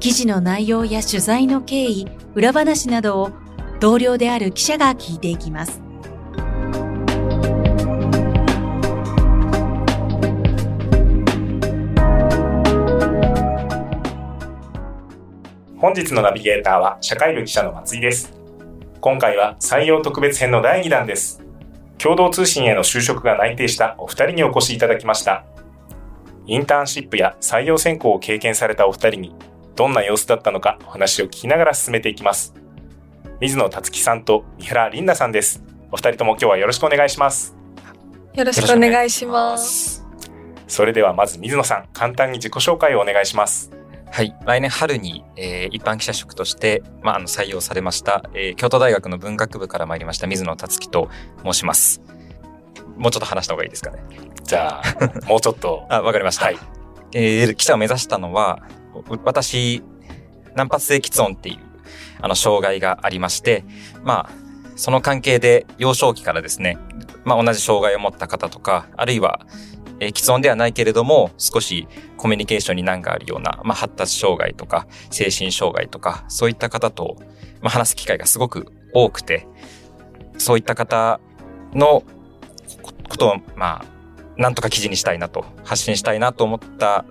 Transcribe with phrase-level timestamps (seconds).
[0.00, 3.32] 記事の内容や取材の経緯、裏話などを
[3.80, 5.82] 同僚である記者が聞いていきます。
[15.76, 18.32] 本日のナビゲーターは社会部記者の松井です。
[19.00, 21.42] 今回は採用特別編の第2弾です。
[21.98, 25.44] 共同通信への就職が内定したお二人にお越しいただきました。
[26.46, 29.34] インターンシップや採用選考を経験されたお二人に
[29.78, 32.52] どんな様子だったのかお話を聞きながら進めていきます。
[33.40, 35.62] 水野達樹さんと三原凛奈さんです。
[35.92, 37.56] お二人とも今日はよろしくお願いします。
[38.34, 40.04] よろしくお願いします。
[40.66, 43.70] それではまず水野さん、簡単に自己紹介をお願いします。
[44.10, 44.34] はい。
[44.44, 51.08] 来年春に、えー、一般記者職として、まあ、あの、採用されました、えー、京都大学の文学部から参りました水野達樹と
[51.44, 52.02] 申します。
[52.96, 54.02] もうちょっと話した方がいいですかね。
[54.42, 55.86] じゃあ、もうちょっと。
[55.88, 56.46] あ、わかりました。
[56.46, 56.58] はい。
[57.12, 58.58] えー、記者を目指したのは、
[59.24, 59.82] 私、
[60.54, 61.58] 難発性喫音っていう、
[62.20, 63.64] あの、障害がありまして、
[64.02, 66.78] まあ、その関係で幼少期からですね、
[67.24, 69.40] まあ同じ障害を持った方とか、あるいは、
[70.00, 77.16] えー、喫音ではないけれども、少しコミュニケーションに難があるような、まあ発達障害とか、精神障害とか、そういった方と、
[77.60, 79.48] まあ話す機会がすごく多くて、
[80.38, 81.20] そういった方
[81.74, 82.04] の
[83.08, 87.04] ことを、まあ、なんとか記事にしたいなと、発信したいなと思った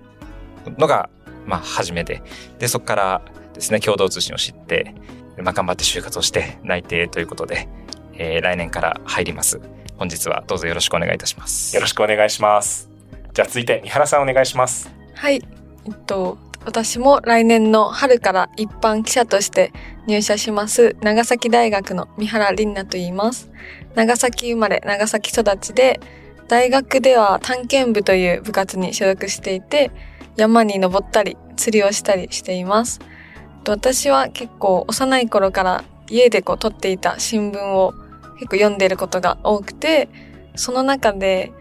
[0.78, 1.10] のが、
[1.48, 2.22] まあ、初めて。
[2.58, 3.22] で、そこから
[3.54, 4.94] ですね、共同通信を知って、
[5.38, 7.68] まあ、頑張って就活をして内定ということで、
[8.14, 9.60] えー、来年から入ります。
[9.96, 11.74] 本日はどうぞよろしくお願いいたします。
[11.74, 12.90] よろしくお願いします。
[13.32, 14.90] じゃあ続いて、三原さんお願いします。
[15.14, 15.42] はい。
[15.86, 19.72] えっと、私も来年の春から一般記者として
[20.06, 23.50] 入社します長崎大学の三原凛奈と言います。
[23.94, 25.98] 長崎生まれ、長崎育ちで、
[26.48, 29.90] 大学では探検部という部活に所属していて、
[30.38, 33.00] 山に登ったり釣りをしたりしています。
[33.66, 37.92] 私は結構幼い頃から家でこう撮っていた新聞を
[38.36, 40.08] 結構読んでいることが多くて、
[40.54, 41.52] その中で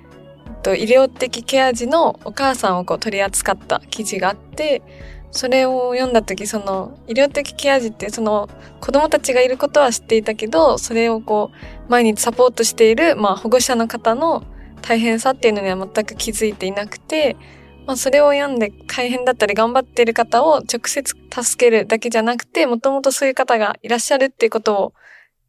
[0.67, 4.81] 医療的ケア児のお母さんをこう取り扱った記事があって、
[5.31, 8.47] それを読んだ時その医療的ケア児ってその
[8.79, 11.51] 子供たちがいることは知っていたけど、それをこ
[11.87, 14.43] う毎日サポートしているまあ保護者の方の
[14.81, 17.35] 大変さっていうのには全く気づいていなくて、
[17.87, 24.93] まあ、それを読んで大変だったり頑張っている方を直接助けるだけじゃなくて、もともとそういう方がいらっしゃるっていうことを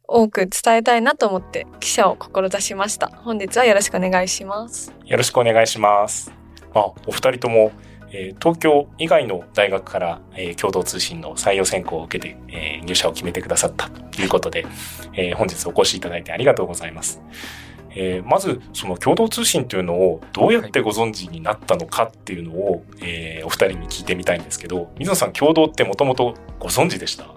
[0.07, 3.09] 多く伝えたいなと思って記者を志しました。
[3.09, 4.93] 本日はよろしくお願いします。
[5.05, 6.31] よろしくお願いします。
[6.73, 7.73] まあ、お二人とも、
[8.11, 14.65] えー、東京以外の大学から、えー、共同通信の採用選考を受けて、えー、入社を決めてくださったということで、
[15.13, 17.21] えー、本日お越しいただいてありがとうございます。
[17.91, 27.23] えー、まずその共同通信というのをどうやってご存知になったのかっていうのを、えー、お二人に聞いてみたいんですけど水野さん共同ってもともとご存知でした？
[27.25, 27.33] そう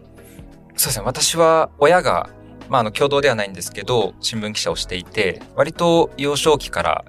[0.75, 2.31] ですね私は親が、
[2.69, 7.05] まあ、あの共同ではないんですけど新聞記者をしていて割と幼少期から、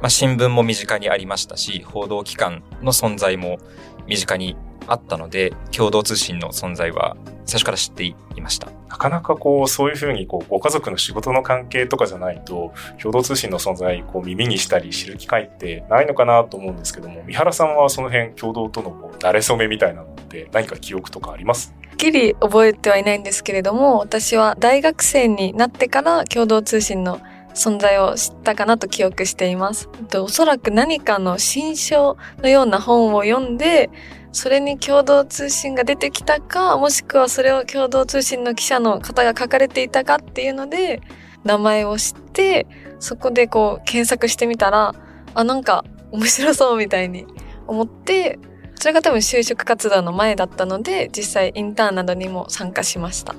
[0.00, 3.58] まあ、新聞も身近にありましたし報道機関の存在も
[4.06, 4.56] 身近に
[4.86, 8.70] あったので共同通信の存在は最初から知っていました。
[8.88, 21.74] なかなかこう、そういうふうにこう、ご家族の仕事の関係とかじゃないと、共同通信の存在、こう、耳にしたり知る機会ってないのかなと思うんですけども、三原さんはその辺、共同とのこう、慣れ初めみたいなのって何か記憶とかあります？
[21.82, 27.20] はっきり覚えてはいないんですけれども、私は大学生になってから共同通信の
[27.54, 29.88] 存在を知ったかなと記憶しています。
[30.14, 33.88] おそらく何かの新書のような本を読んで、
[34.36, 41.00] それに共同通信が出てきたか、もしくはそれを共同通信の記者の方が書かれていたかっていうので、
[41.44, 42.66] 名前を知って、
[43.00, 44.94] そこでこう検索してみたら、
[45.32, 47.24] あ、なんか面白そうみたいに
[47.66, 48.38] 思って、
[48.74, 53.34] それが多分就職活動の前だったので、実際インターンなどにも参加しました。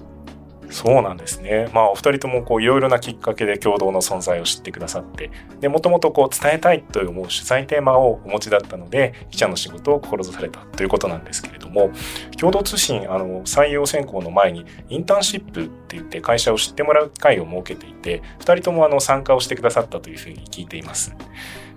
[0.69, 1.69] そうなんですね。
[1.73, 11.91] まあお二人ともこういろいろなきっかけで共同の存在を知ってくださって、でもともとこう伝えたいという思う取材テーマをお持ちだったので、記者の仕事を志されたということなんですけれども、
[12.37, 21.15] 共同通信あの採用選考の前にインターンシップって言って会社を知ってもらう機会を設けていて、二人ともあの参加をしてくださったというふうに聞いています。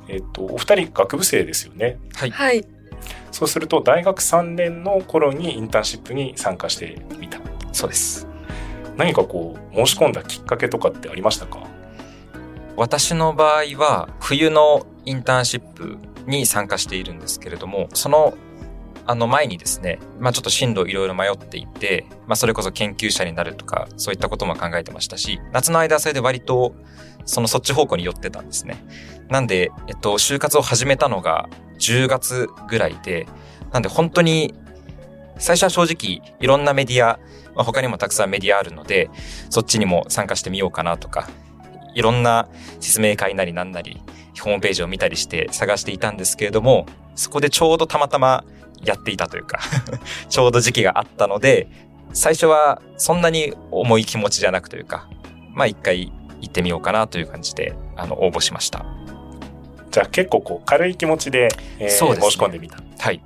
[0.08, 1.98] えっとお二人学部生ですよね。
[2.14, 2.66] はい。
[3.30, 7.40] そうすると大学3年の頃にインターンシップに参加してみた
[7.72, 8.29] そうです。
[9.00, 11.66] 何かこう申し込んだきっかけとかってありましたか？
[12.76, 18.34] 私の場合は冬のインターンシップに参加しているんですけれども、その
[19.06, 26.74] あの前にですね、まあちょっと進路いろいろ迷っていて、まあそれこそ研究者になるとか、そういったことも考えてましたし、夏の間それで割と
[27.24, 28.84] そのそっち方向に寄ってたんですね。
[29.30, 31.48] なんで、えっと、就活を始めたのが
[31.78, 33.26] 10月ぐらいで、
[33.72, 34.54] なんで本当に
[35.40, 37.18] 最初は正直いろんなメディア、
[37.54, 39.10] まあ、他にもたくさんメディアあるので、
[39.48, 41.28] そっちにも参加してみようかなとか、
[41.94, 42.48] いろんな
[42.78, 44.00] 説明会なりなんなり、
[44.40, 48.44] ホームページを見たりして探していたんですけれども、そこでちょうどたまたま
[48.82, 49.60] やっていたというか
[50.30, 51.68] ちょうど時期があったので、
[52.12, 55.08] 最初はそんなに重い気持ちじゃなくというか、
[55.52, 58.84] まあ一回行ってみようかなという感じで、あの、応募しました。
[59.90, 61.48] じゃあ結構こう軽い気持ちで,、
[61.78, 63.20] えーね申し込んでみたはい。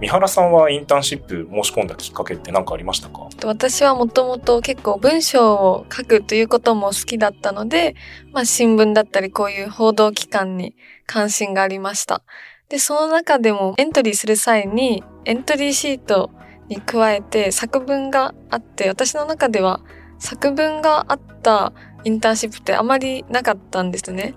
[0.00, 3.28] 三原さんはインターンシップ申し込んだきっかけって何かありましたか？
[3.44, 7.96] 私はもともと結構文章を書くということも好きだったので、
[8.32, 12.22] まあ新聞だったりこういう報道機関に関心がありました。
[12.68, 16.30] で、その中でもエントリーする際にエントリーシート
[16.68, 19.80] に加えて作文があって、私の中では
[20.20, 21.72] 作文があった
[22.04, 24.34] インターンシップってあまりなかったんですね。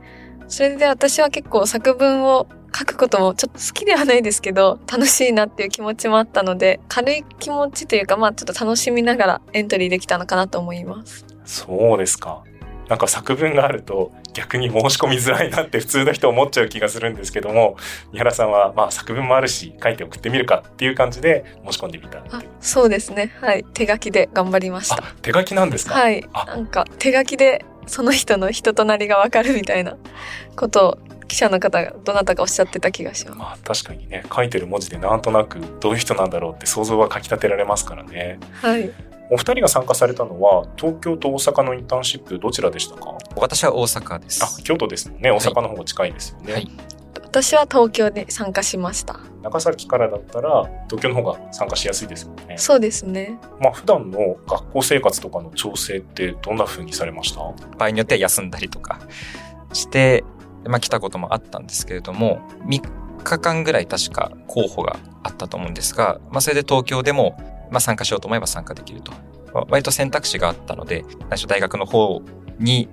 [0.48, 11.26] それで私は結構作文を書くこともちょっと好きではないですけど、楽しいなっていう気持ちもあったので、軽い気持ちというか、まあちょっと楽しみながらエントリーできたのかなと思います。
[11.46, 12.44] そうですか
[12.92, 17.78] なんか作文があると逆に申し込みづらいなって普通の人思っちゃう気がするんですけども
[18.12, 23.34] 三原さんはまあ作文もあるし書いて送ってみるかっていう感じで申し込んでみたあ、そうですね。
[23.40, 23.64] はい。
[23.74, 24.96] 手書きで頑張りました。
[24.96, 26.28] あ手書きなんですか、はい。
[26.34, 29.96] あなんか手書きでその人の人となりがわかるみたいな
[30.58, 30.98] ことを
[31.32, 33.38] 記者の方がどなたかおっしゃってた気がします。
[33.38, 38.92] まあ確かにね書いてる文字でなんとなくどういう人なんだろうって想像はかきたてられますからねはい。
[39.30, 43.18] お二人が参加されたのは東京と大阪のインターンシップどちらでしたか？
[43.38, 44.44] 私は大阪です。
[44.44, 46.70] あ京都ですもんね大阪の方が近いですよね、はい
[47.24, 49.18] 私は東京で参加しました。
[49.42, 53.40] 長崎からだったら東京の方が参加しやすいですもんねそうですね。
[53.62, 57.40] まあ普段の学校生活とかの調整ってどんな風にされました？
[57.78, 59.00] 場合によっては休んだりとか
[59.72, 60.26] して、
[60.66, 62.82] まあ来たこともあったんですけれども、3
[63.24, 67.38] 日間ぐらい確か候補があったと思うんですが、まあそれで東京でも、
[67.72, 69.12] まあ参加しようと思えば参加できると。
[69.70, 72.22] 割と選択肢があったので、最初大学の方
[72.60, 72.90] に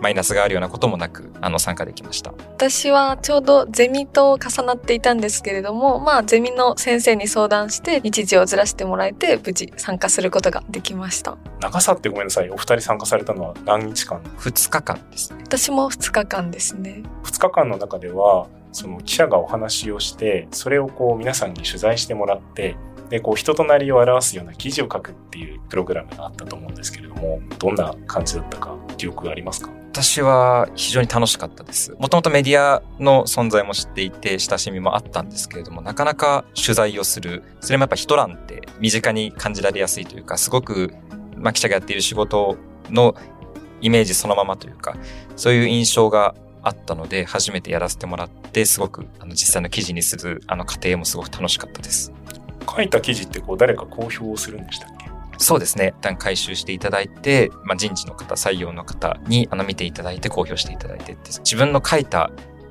[0.00, 2.32] マイナスがあるようなこともなく、あの参加できました。
[2.32, 11.36] 私はちょうどゼミと重なっていたんですけれども、まあゼミの先生に相談して日時をずらしてもらえて無事参加することができました。
[11.60, 15.40] 長さってごめんなさいお二人参加されたのは何日間？2日間ですね。
[15.44, 17.02] 私も2日間ですね。
[17.24, 22.76] 2日間の中ではその記者がお話をしてそれをこう皆さんに取材してもらって
[23.08, 29.70] でこう人となりを表すような記事を書くっていうプログラムがあったと思うんですけれどもどんな感じだったか記憶がありますか？
[29.92, 31.96] 私は非常に楽しかったです。
[31.98, 37.42] もともとメディアの存在も知っていて、親しみもあったんですけれども、なかなか取材をする。
[37.60, 40.94] それもやっぱ人欄って身近に感じられやすいというか、すごく、
[41.36, 42.56] まあ、記者がやっている仕事
[42.88, 43.16] の
[43.80, 44.96] イメージそのままというか、
[45.34, 52.12] そういう印象があったので、初めてやらせてもらって、すごく、あの、実際の記事にする、あの、過程もすごく楽しかったです。
[52.68, 55.10] 書いた記事ってこう誰か公表するんでしたっけ？
[55.40, 55.94] そうですね。
[55.98, 62.30] 一旦回収していただいて、まあ、人事の方、採用の方にあの見ていただいて公表していただいてって、自分の書いた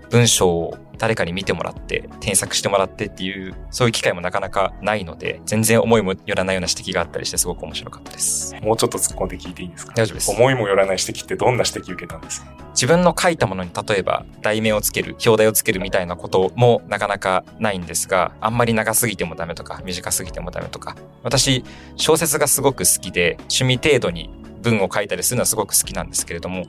[0.09, 8.53] 文章を誰かに見てもらって、添削してもらってっていう、そういう機会もなかなかないので、全然思いもよらないような指摘があったりして、すごく面白かったです。
[8.61, 9.93] もうちょっと突っ込んで聞いていいですか？
[9.95, 12.51] 大丈夫です思いもよらない指摘ってどんな指摘受けたんですか？
[12.71, 20.97] 自分の書いたものに例えば題名をつける、表題をつけるみたいなこともなかなかないんですが、あんまり長すぎてもダメとか、短すぎてもダメとか。
[21.23, 21.63] 私、
[21.95, 24.29] 小説がすごく好きで、趣味程度に
[24.61, 26.65] 文を書いたりするのはすごく好きなんですけれども、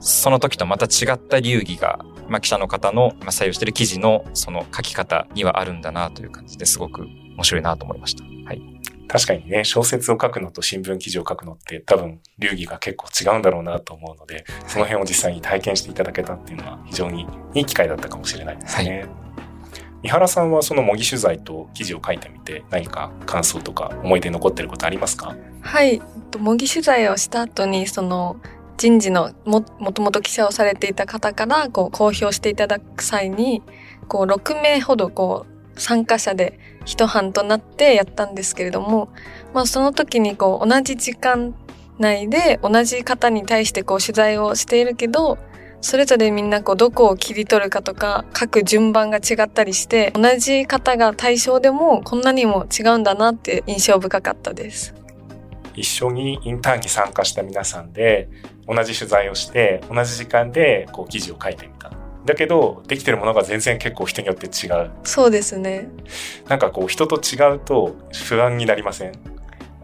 [0.00, 8.24] その時とまた違った流儀が、まあ、記者の方のまあ採用している記事のその書き方にはあるんだなという感じですごく面白いなと思いました。
[8.24, 8.62] はい。
[9.08, 19.06] 確かにね、小説を書くのと新聞記事を書くのって多分流儀が結構違うんだろうなと思うので、その辺を実際に体験していただけたっていうのは非常にいい機会だったかもしれないですね。
[20.02, 25.36] 三原さんはその模擬取材と記事を書いてみて何か感想とか思い出に残ってることありますか？
[25.60, 26.02] はい。
[26.38, 28.36] 模擬取材をした後に、その、
[28.78, 33.62] 人事のも、もともと記者をされていた方から、こう、公表していただく際に、
[34.08, 39.10] こう、6名ほど、こう、参加者で一班となってやったんですけれども、
[39.54, 41.54] まあ、その時に、こう、同じ時間
[41.98, 45.38] 内で同じ方に対して、こう、取材をしているけど、
[45.82, 54.94] それぞれみんなこうどこを切り取るかとか書く順番が違ったりして同じ方が対象でもこんなにも違うんだなって印象深かったです。
[55.74, 58.28] 一緒にインターンに参加した皆さんで
[58.66, 61.90] 同じ取材をして同じ時間でこう記事を書いてみた。
[62.24, 64.92] だけどできてるものが全然結構人によって違う。
[65.02, 65.88] そうですね。
[66.48, 67.96] なんかこう人と違うと
[68.28, 69.12] 不安になりません？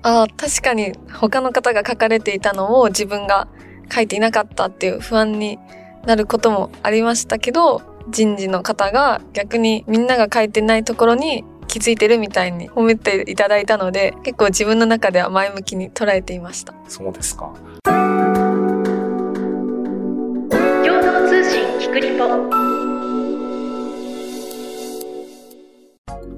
[0.03, 3.49] ああ、確かに他の方が書かれていたのを自分が
[3.93, 5.59] 書いていなかったっていう不安に
[6.05, 16.75] なることもありましたけど、人事の方が逆にみんなが書いてないところに気づいてるみたいに褒めていただいたので、結構自分の中では前向きに捉えていました。
[16.89, 17.53] そうですか。
[17.85, 17.93] 共
[21.03, 22.88] 同通信キクリポ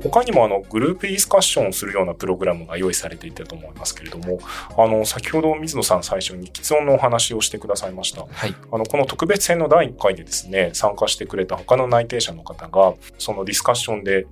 [0.03, 4.39] 他にもあのグループディスカッションをするようなプログラムが用意されていたと思いますけれども、
[4.77, 8.27] あの先ほど水野さん最初に喫音のお話をしてくださいました。
[8.27, 14.27] はい、あのこの特別編の第1回でですね、参加してくれた他の内定者の方が、そのディスカッションで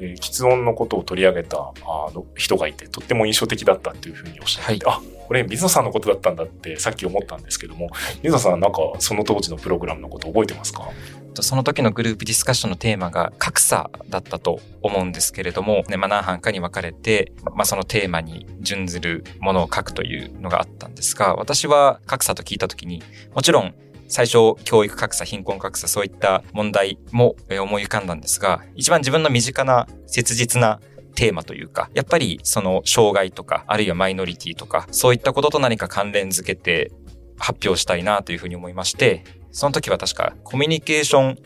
[0.00, 7.90] えー、喫音のことを取り上げたあの人がいて、とっても印象的だったっていうふうにおっしゃって、はい、あ、これ水野さんのことだったんだってさっき思ったんですけども、
[8.22, 10.88] 水野さんなんかその当時のプログラムのこと覚えてますか？
[11.34, 23.02] その時のグループディスカッションのテーマが格差だったと思うんですけれども、ね、まあ何班かに分かれて、まあそのテーマに準ずるものを書くというのがあったんですが、私は格差と聞いた時に、
[23.34, 23.74] もちろん
[24.08, 30.80] 最初、教育格差、貧困格差、そういった問題も思い浮かんだんですが、一番自分の身近な切実な
[31.14, 36.90] テーマというか、やっぱりその障害とか、あるいはマイノリティとか、そういったことと何か関連づけて
[37.38, 41.38] 発表したいなというふうに思いまして、その時は確かコミュニケーション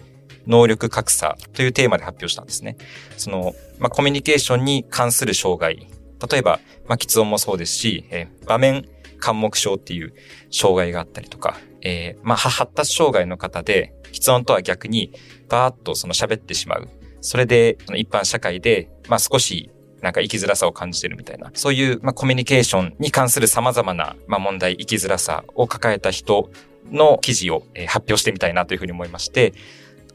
[0.46, 2.76] 能力格差というテーマで発表したんですね。
[3.16, 5.86] その、まあ、コミュニケーションに関する障害。
[6.30, 10.14] 例えば、まあ、喫音もそうですし、えー、場面感目症っていう
[10.50, 15.12] 障害があったりとか、えー、まあ、発達障害の方で、喫音とは逆に、
[15.48, 16.88] バーッとその喋ってしまう。
[17.20, 26.50] それで、その一般社会で、まあ、少しなんか生きづらさを感じてるみたいな、そういう、まあ、コミュニケーションに関する様々な、まあ、問題、生きづらさを抱えた人
[26.92, 29.54] の記事を、えー、発表してみたいなというふうに思いまして、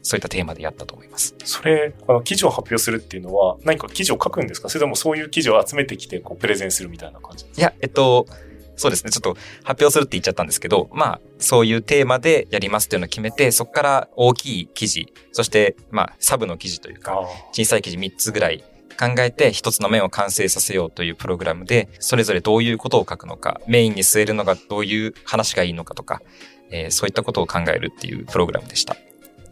[0.00, 1.34] そういったテーマでやったと思います。
[1.44, 4.68] それ、あの記事を発表するっていうのは、何か記事を書くんですか？
[4.68, 7.60] それともそういう記事を集めてきて、こう、プレゼンするみたいな感じですか？
[7.60, 8.26] いや、えっと、
[8.76, 9.10] そうですね。
[9.10, 18.62] ちょっと発表するって言っちゃったんですけど、まあ、そういうテーマでやりますっていうのを決めて、そこから大きい記事、そして、まあ、サブの記事というか、小さい記事3つぐらい
[18.98, 26.22] 考えて一つの面を完成させようというプログラムで、それぞれどういうことを書くのか、メインに据えるのがどういう話がいいのかとか、
[26.70, 28.96] えー、そういったことを考えるっていうプログラムでした。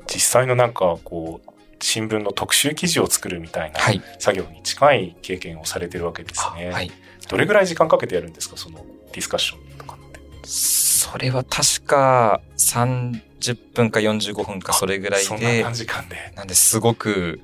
[0.07, 3.81] 実際のなんか、こう、新聞の特集記事を作るみたいな
[4.19, 6.71] 作業に近い経験をされてるわけですね。
[6.71, 6.91] はい、
[7.29, 8.79] どれぐらい時間かけてやるんですかその
[9.13, 10.21] ディスカッションとかって？
[10.45, 15.27] それは確か30分か45分かそれぐらいで。
[15.27, 16.33] そんな短時間で。
[16.35, 17.41] なんですごく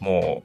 [0.00, 0.42] も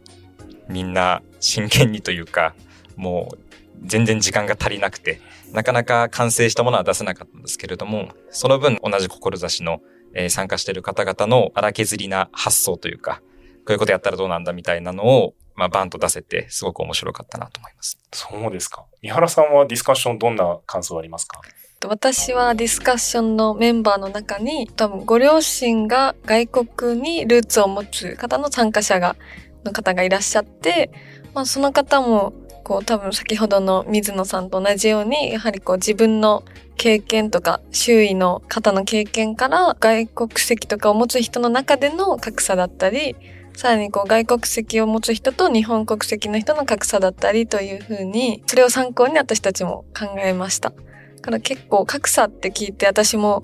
[0.68, 2.54] うみんな真剣にというか、
[2.98, 3.38] もう
[3.84, 5.22] 全然時間が足りなくて、
[5.54, 9.82] なかなか完成したものは出せなかったんですけれども、その分同じ志の、
[10.14, 13.22] えー、参加している方々の荒削りな発想というか、
[13.66, 18.00] こういうことやったらどうなんだみたいなのをまあ、バンと出せて、すごく面白かったなと思います。
[18.14, 18.86] そうですか。
[19.02, 21.42] 三原さんはディスカッションどんな感想ありますか？
[21.86, 29.18] 私はディスカッションのメンバーの中に、多分ご両親が外国にルーツを持つ方の参加者が、
[29.66, 30.92] の方がいらっしゃって、
[31.34, 32.32] まあ、その方も、
[32.70, 36.44] こう多分先ほどの水野さんと同じように、やはりこう自分の
[36.78, 43.16] 経験とか周囲の方の経験から外国籍とかを持つ人の中での格差だったり、
[43.56, 50.70] さらにこう外国籍を持つ人と日本国籍の人の格差だったりというふうに、それを参考に私たちも考えました。
[50.70, 50.76] だ
[51.24, 53.44] から結構格差って聞いて私も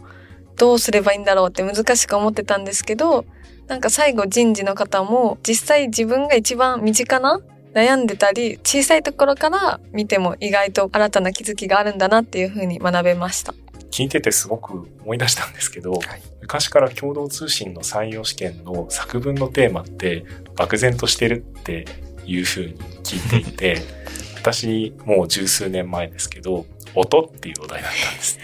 [0.55, 3.25] どうすればいいんだろうって難しく思ってたんですけど、
[3.65, 7.41] なんか最後人事の方も実際自分が一番身近な
[7.75, 13.53] 悩んでたり小さいところから見ても意外と新たな気づきがあるんだなっていうふうに学べました。
[13.91, 21.86] 聞いててすごく思い出したんですけど、はい、昔から共同通信の採用試験の作文のテーマって漠然としてるって
[22.25, 23.82] いうふうに聞いていて、
[24.39, 28.44] 私もう十数年前ですけど、音っていうお題だったんですね。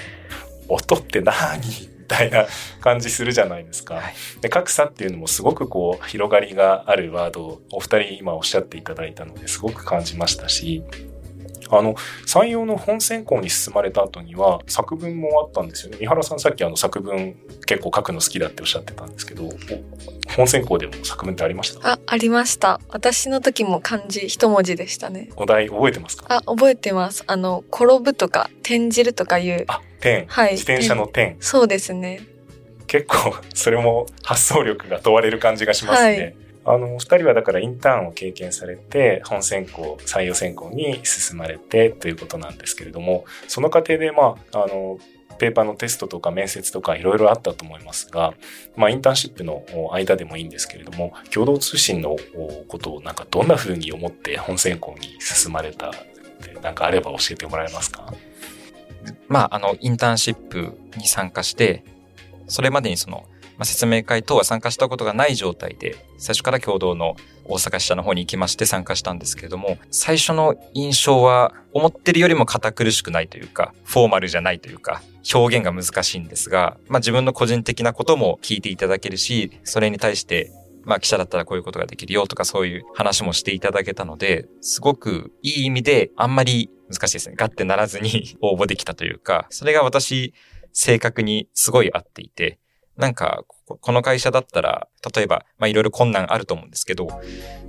[0.68, 1.62] 音って何？
[1.62, 2.46] みたいな
[2.82, 3.96] 感じするじゃないですか。
[3.96, 10.84] はい、で格差っていうのもすごくこう広がりがあるワードをお二人今おっしゃっていただいたのですごく感じましたし、
[11.72, 15.98] あの、採用の本選考に進まれた後には、作文もあったんですよね。
[16.00, 17.36] 三原さんさっきあの作文
[17.66, 19.50] 結構書くの好きだっておっしゃってたんですけど、
[20.36, 21.94] 本選考でも作文ってありました？
[21.94, 22.80] あ、ありました。
[22.90, 25.30] 私の時も漢字一文字でしたね。
[25.36, 26.26] お題覚えてますか？
[26.30, 27.24] あ、覚えてます。
[27.28, 29.66] あの、転ぶとか、転じるとかいう。
[29.68, 30.26] あ、点。
[30.28, 30.52] はい。
[30.52, 31.38] 自転車の点。
[31.40, 32.22] そうですね。
[32.88, 36.10] 結構、それも発想力が問われる感じがしますね。
[36.10, 45.00] はいあの、二人はだからインターンを経験されて、本選考、採用選考に進まれてということなんですけれども、その過程で、まあ、あの、
[45.40, 48.36] ペーパーのテストとか面接とかいろいろあったと思いますが、
[48.76, 52.16] まあ、インターンシップの間でもいいんですけれども、共同通信の
[52.68, 55.92] ことをなんかどんな風に思って本選考に進まれたっ
[56.44, 58.14] てなんかあれば教えてもらえますか？
[59.28, 61.84] まあ、あの、インターンシップに参加して、
[62.48, 63.26] それまでにその、
[63.62, 67.16] まあ、説明会等は参加したことがない状態で、最初から共同の
[67.46, 80.52] 大阪支社の方に行きまして参加したんですけれども、最初の印象は思ってるよりも堅苦しくないというか、フォーマルじゃないというか、表現が難しいんですが、まあ自分の個人的なことも聞いていただけるし、それに対して
[80.84, 87.36] まあ記者だったらこういうことができるよとかそういう話もしていただけたので、すごくいい意味であんまり難しいですね。
[87.38, 90.34] ガッてならずに応募できたというか、それが私、
[90.74, 92.58] 性格にすごい合っていて、
[93.02, 97.08] なんか、この会社だったら、例えば、まあいろいろ困難あると思うんですけど、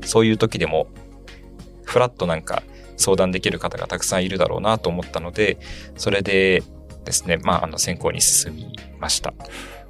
[0.04, 0.88] そういう時でも、
[1.84, 2.62] フラットなんか
[2.98, 5.56] 相談できる方がたくさんいるだろうなと思ったので、
[5.96, 6.62] それで
[7.04, 9.32] ですね、まあ、あの、選考に進みました。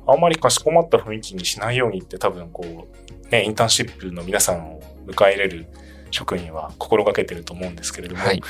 [0.06, 5.66] あんまりかしこまった雰囲気にしないようにって多分こう、ね、インターンシップの皆さんを迎え入れる
[6.10, 8.42] 職員は心がけてると思うんですけれども、はい、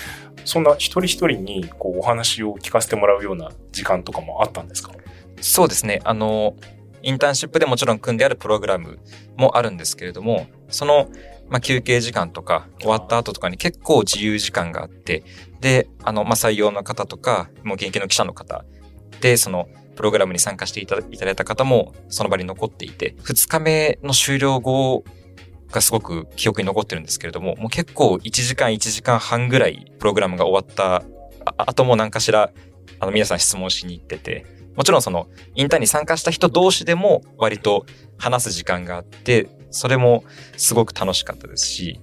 [0.44, 4.92] そんな一人一人にこうお話を聞かせてもらうような時間とかもあったんですか？
[5.40, 6.00] そうですね。
[6.04, 6.56] あの、
[7.02, 8.98] インターンシップでもちろん組んであるプログラム
[9.36, 11.08] もあるんですけれども、その、
[11.48, 15.24] まあ、休憩時間とか終わった後とかに結構自由時間があって、
[15.60, 18.64] で、あの、まあ、採用の方とか、もう現役の記者の方
[19.20, 25.04] で、その、プログラムに参加していただいた方もその場に残っていて、2日目の終了後
[25.70, 31.02] がすごく記憶に残ってるんですけれども、もう結構1時間1時間半ぐらいプログラムが終わった
[31.44, 32.52] あとも何かしら、
[33.00, 37.86] あの皆さん質問しに行ってて、もちろんそのインターンに参加した人同士でも割と
[38.18, 40.24] 話す時間があって、それも
[40.56, 42.00] すごく楽しかったですし、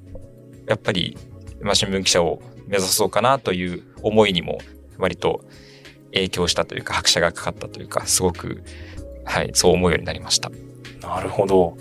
[0.67, 1.17] やっぱり、
[1.61, 4.59] まあ、新聞記者を目指そうかなという思いにも
[4.97, 5.43] 割と
[6.13, 8.63] 影響したというか、拍車がかかったというか、すごく、
[9.25, 10.51] はい、そう思うようになりました。
[11.01, 11.77] なるほど。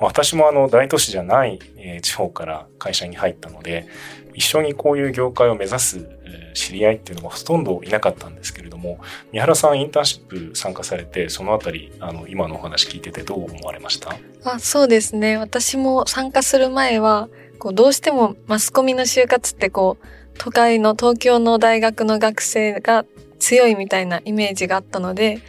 [0.00, 1.58] 私もあの大都市じゃない、
[2.02, 3.86] 地方から会社に入ったので、
[4.34, 6.08] 一緒にこういう業界を目指す
[6.54, 8.98] 知り合いっていうのがほとんどいなかったんですけれども、
[9.32, 14.16] 三原さんインターンシップ参加されて、そのあたり、あの、今のお話聞いててどう思われました？
[14.44, 15.36] あそうですね。
[15.36, 20.06] 私も参加する前は、こう、どうしてもマスコミの就活ってこう、
[20.38, 23.04] 都会の東京の大学の学生が
[23.38, 25.40] 強いみたいなイメージがあったので、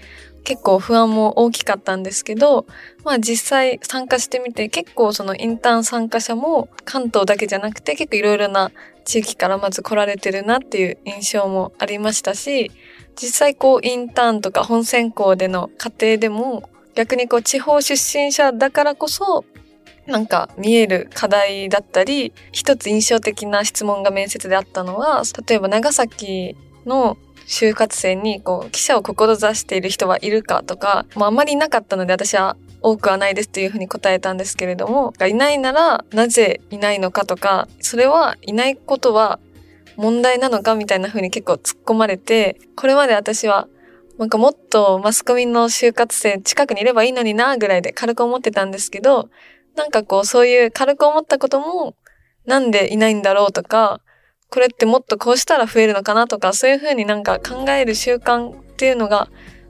[0.44, 2.66] 結構不安も大きかったんですけど、
[3.04, 8.72] まあ実際参加してみて結構そのインターン参加者も関東だけじゃなくて結構いろいろな
[9.06, 12.72] 地域からまず来られてるなっていう印象もありましたし、
[13.16, 19.46] 実際こうインターンとか本選考での過程でも逆にこう地方出身者だからこそ
[20.08, 27.18] なんか見える課題だったり、一つ印象的な質問が面接であったのは、例えば長崎の
[27.52, 39.40] 就活生にこう記者を志している人はいるかとか、まあ、あまりいなかったので私は多くはないですというふうに答えたんですけれども、いないならなぜいないのかとか、それはいないことは
[39.98, 43.68] 問題なのかみたいなふうに結構突っ込まれて、これまで私は
[44.18, 49.30] なんかもっとマスコミの就活生近くにいればいいのになぐらいで軽く思ってたんですけど、
[49.76, 51.96] なんかこうそういう軽く思ったことも
[52.46, 54.00] なんでいないんだろうとか、
[54.52, 59.30] これってもっとこうしたら増えるのかなとか、そういうふうになんか考える習慣っていうのが、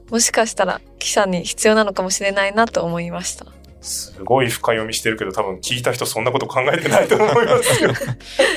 [0.09, 3.45] もしかしたら記者に必要なのかもしれないなと思いました。
[3.79, 7.91] すごい深読みしてるけど多分聞いた人そんなこと考えてないと思いますよ。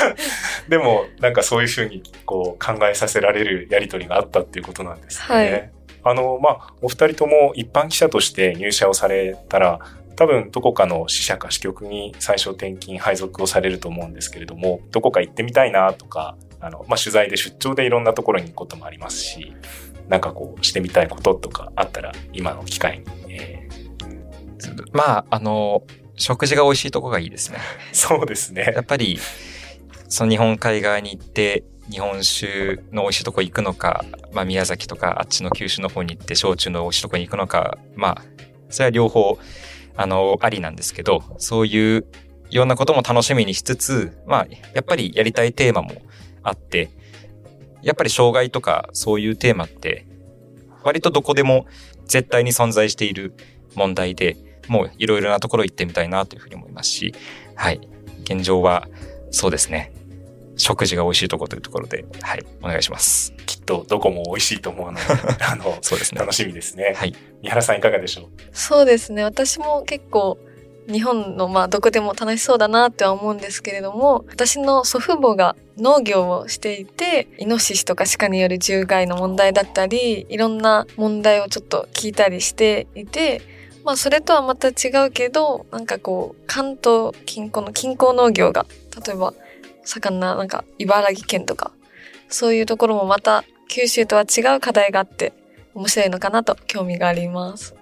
[0.69, 5.37] でもなんかそういうふうにこう考えさせられるやりとりがあったっていうことなんですね。
[5.37, 5.71] はい、
[6.05, 9.81] あの、まあ、お二人とも一般記者として入社をされたら、
[10.17, 19.55] 多分どこかの支社か支局に最初転勤配属をされると思うんですけれども、どこか行ってみたいなとか、あの、まあ、取材で出張でいろんなところに行くこともありますし、
[20.09, 25.83] なんかこうしてみたいこととかあったら今の機会に、えー、まあ、あの、
[26.17, 27.59] 食事が美味しいとこがいいですね。
[27.93, 28.73] そうですね。
[28.75, 29.19] やっぱり、
[30.09, 38.23] その日本海側に行って、日本酒の美味しいとこ行くのか、まあ宮崎とかあっちの九州の方に行って焼酎の美味しいとこに行くのか、まあ、
[38.71, 39.39] それは両方
[39.97, 42.07] あの、ありなんですけど、そういう
[42.51, 45.91] いろんなことも楽しみにしつつ、まあ、やっぱりやりたいテーマも
[46.43, 46.91] あって、
[47.83, 50.07] やっぱり障害とかそういうテーマって、
[50.83, 51.67] 割とどこでも
[52.07, 53.35] 絶対に存在している
[53.75, 54.37] 問題で、
[54.69, 57.15] もういろいろなところ行ってみたいなというふうに思いますし、
[57.55, 57.81] はい。
[58.23, 58.89] 現状は
[59.31, 59.93] そうですね。
[60.57, 63.35] 食事が美味しいところというところで、はい、お願いします。
[63.65, 65.05] とどこも美味しいと思うので、
[65.45, 66.21] あの、そうですね。
[66.21, 66.95] 楽しみですね。
[66.97, 67.15] はい。
[67.43, 68.27] 三原さんいかがでしょう？
[68.53, 69.25] そうですね。
[69.25, 70.39] 私も結構、
[70.87, 83.41] 日本のまあどこでも楽しそうだなっては思うんですけれども、私の祖父母が農業をしていて、イノシシとか鹿による獣害の問題だったり、いろんな問題をちょっと聞いたりしていて、
[83.83, 88.67] まあそれとはまた違うけど、なんかこう、関東近郊の近郊農業が、
[89.07, 89.33] 例えば
[89.85, 91.71] 盛んななんか茨城県とか、
[92.29, 95.33] そういうところもまた九州とは違う課題があって
[95.75, 97.75] 面白いのかなと興味があります。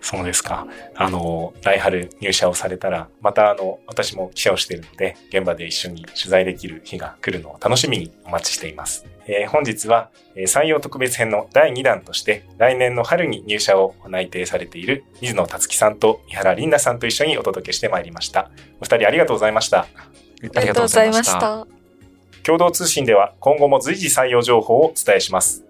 [0.00, 0.68] そうですか。
[0.94, 9.06] あの、来春入社をされたら、またあの、私も記者をしているので、現場で一緒に取材できる日が来るのを楽しみにお待ちしています。
[9.26, 18.52] えー、本日は、えー、採用特別編の第2弾として、来年の春に入社を内定されている水野達樹さんと三原凛奈さんと一緒にお届けしてまいりました。
[18.80, 19.80] お二人ありがとうございました。
[19.80, 21.77] ありがとうございました。
[22.44, 25.64] 共同通信では今後も随時採用情報をお伝えします。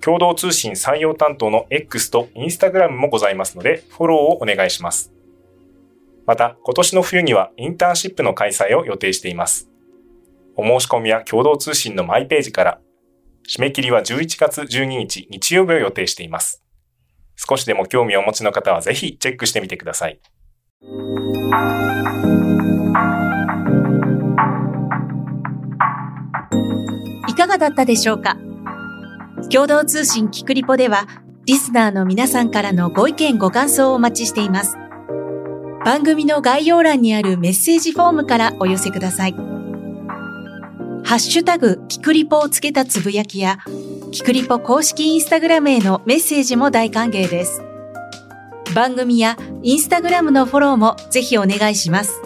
[0.00, 5.12] 共同通信採用担当の X と Instagram もございますので、フォローをお願いします。
[6.26, 9.68] また、今年の冬にはインターンシップの開催を予定しています。
[10.56, 12.80] お申し込みは共同通信のマイページから、
[13.48, 16.62] 締め切りは11月12日日曜日を予定しています。
[17.36, 20.20] 少しでも興味をお持ちの方はぜひチェックしてみてください。
[27.60, 28.36] だったでしょうか？
[29.52, 31.06] 共同通信キクリポでは、
[31.46, 34.76] リスナーの皆さんからのご意見ご感想をお待ちしています。
[35.84, 39.32] 番組の概要欄にあるメッセージフォームからお寄せください。
[39.32, 43.58] ハッシュタグ、キクリポをつけたつぶやきや、
[44.12, 47.62] キクリポ公式インスタグラムへのメッセージも大歓迎です。
[48.74, 52.20] 番組やインスタグラムのフォローもぜひお願いします。